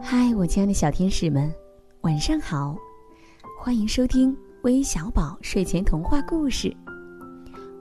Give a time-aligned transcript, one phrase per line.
[0.00, 1.52] 嗨，我亲爱的小天使们，
[2.00, 2.76] 晚上好！
[3.58, 6.74] 欢迎收听微小宝睡前童话故事。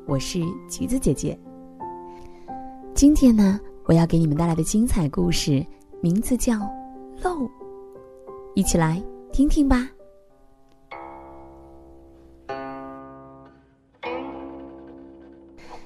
[0.08, 0.40] 我是
[0.70, 1.38] 橘子姐姐。
[2.94, 5.66] 今天呢，我要给你们带来的精彩故事
[6.02, 6.54] 名字叫
[7.24, 7.44] 《漏》，
[8.56, 9.02] 一起来
[9.32, 9.90] 听听吧。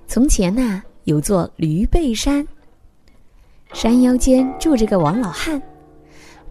[0.08, 2.46] 从前呐，有座驴背山，
[3.74, 5.62] 山腰间住着个王老汉。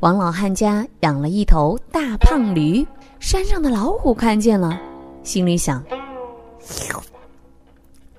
[0.04, 2.86] 王老汉家养了一头大胖驴，
[3.20, 4.78] 山上的老虎看见了，
[5.22, 5.82] 心里想：“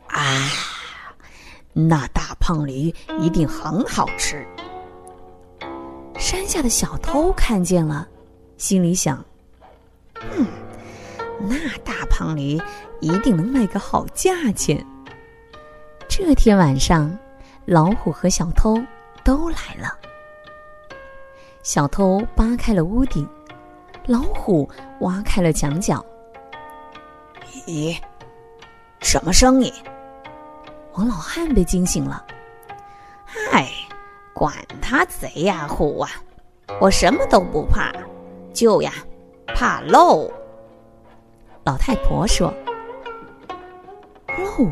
[0.10, 0.50] 啊，
[1.74, 4.44] 那大胖驴一定很好吃。”
[6.18, 8.08] 山下的小偷看见了，
[8.58, 9.24] 心里想
[10.36, 10.48] ：“嗯，
[11.40, 12.60] 那大胖驴
[13.00, 14.84] 一定能卖个好价钱。”
[16.10, 17.16] 这天晚上，
[17.66, 18.76] 老虎和小偷
[19.24, 19.96] 都来了。
[21.66, 23.28] 小偷扒开了屋顶，
[24.06, 26.06] 老虎挖开了墙角。
[27.66, 27.98] 咦，
[29.00, 29.74] 什么声音？
[30.94, 32.24] 王老汉被惊醒了。
[33.26, 33.68] 嗨，
[34.32, 36.12] 管他贼呀虎啊，
[36.80, 37.92] 我什么都不怕，
[38.54, 38.92] 就呀
[39.48, 40.32] 怕漏。
[41.64, 42.54] 老太婆说
[44.38, 44.70] ：“漏，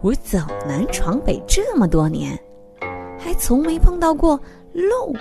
[0.00, 2.42] 我走南闯北这么多年，
[3.18, 4.40] 还从没碰到过
[4.72, 5.12] 漏。”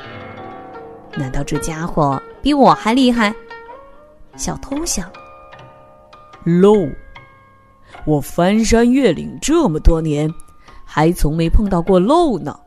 [1.17, 3.33] 难道这家伙比我还厉害？
[4.37, 5.11] 小偷想。
[6.45, 6.89] 漏，
[8.05, 10.33] 我翻山越岭这么多年，
[10.85, 12.57] 还从没碰到过漏呢。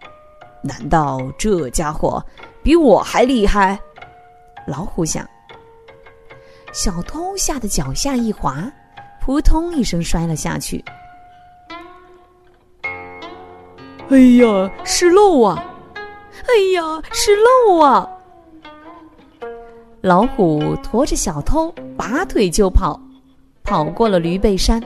[0.62, 2.24] 难道这家伙
[2.62, 3.80] 比我还厉害？
[4.66, 5.26] 老虎想。
[6.72, 8.70] 小偷吓得脚下一滑，
[9.20, 10.84] 扑通一声摔了下去。
[14.10, 15.64] 哎呀，是漏啊！
[16.46, 18.08] 哎呀，是漏啊！
[20.00, 23.00] 老虎驮着小偷，拔腿就跑，
[23.62, 24.82] 跑过了驴背山，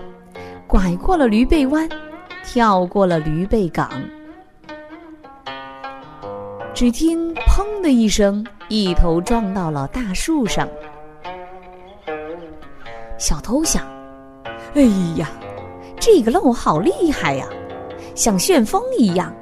[0.66, 1.88] 拐过了驴背弯，
[2.44, 3.90] 跳过了驴背岗。
[6.72, 10.68] 只听“砰”的一声，一头撞到了大树上。
[13.18, 13.82] 小偷想
[14.74, 14.82] ：“哎
[15.16, 15.28] 呀，
[15.98, 17.48] 这个漏好厉害呀，
[18.14, 19.34] 像旋风一样，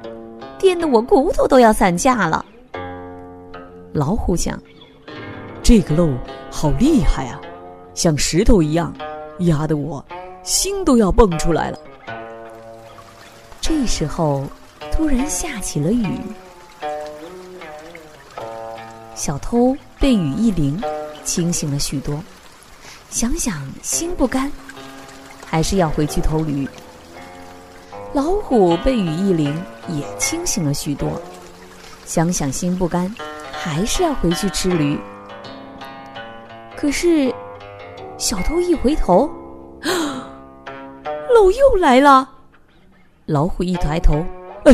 [0.58, 2.44] 颠得我骨头都要散架了。”
[3.92, 4.60] 老虎想。
[5.62, 6.08] 这个漏
[6.48, 7.40] 好厉害啊，
[7.92, 8.94] 像石头一样，
[9.40, 10.04] 压得我
[10.44, 11.78] 心都要蹦出来了。
[13.60, 14.44] 这时候，
[14.92, 16.20] 突然下起了雨，
[19.16, 20.80] 小偷被雨一淋，
[21.24, 22.22] 清醒了许多。
[23.10, 24.52] 想想心不甘，
[25.44, 26.68] 还是要回去偷驴。
[28.16, 29.54] 老虎被雨一淋，
[29.90, 31.20] 也清醒了许多。
[32.06, 33.14] 想想心不甘，
[33.52, 34.98] 还是要回去吃驴。
[36.74, 37.30] 可是，
[38.16, 39.30] 小偷一回头，
[41.34, 42.26] 漏又来了。
[43.26, 44.24] 老虎一抬头，
[44.64, 44.72] 哎，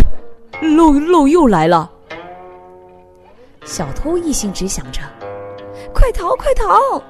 [0.60, 1.90] 漏漏又来了。
[3.64, 5.00] 小偷一心只想着，
[5.92, 7.02] 快逃快逃！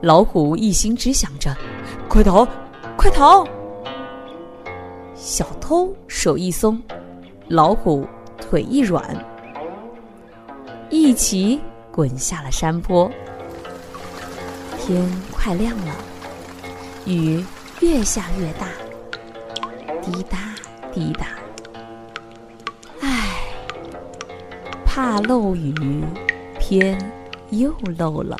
[0.00, 1.56] 老虎一心只想着，
[2.08, 2.44] 快逃
[2.96, 3.46] 快逃！
[5.22, 6.82] 小偷手一松，
[7.46, 8.04] 老虎
[8.38, 9.16] 腿一软，
[10.90, 11.60] 一起
[11.92, 13.08] 滚下了山坡。
[14.76, 15.94] 天快亮了，
[17.06, 17.40] 雨
[17.80, 18.66] 越下越大，
[20.02, 20.38] 滴答
[20.92, 21.26] 滴答。
[23.00, 23.44] 唉，
[24.84, 26.02] 怕漏雨，
[26.58, 26.98] 偏
[27.50, 28.36] 又漏了。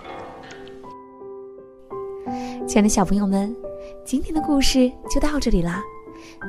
[2.67, 3.55] 亲爱的小朋友们，
[4.05, 5.81] 今天的故事就到这里啦。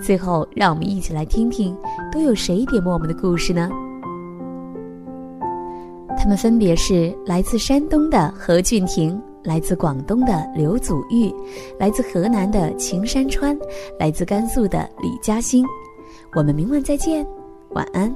[0.02, 1.76] 最后，让我们一起来听听
[2.12, 3.70] 都有谁点播我们的故事呢？
[6.18, 9.22] 他们分别是来自山东的何俊廷。
[9.44, 11.30] 来自广东的刘祖玉，
[11.78, 13.60] 来自河南的秦山川，
[14.00, 15.66] 来自甘肃的李嘉欣。
[16.34, 17.28] 我们明晚再见，
[17.72, 18.10] 晚安。